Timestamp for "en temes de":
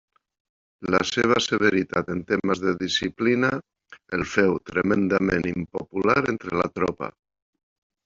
2.15-2.73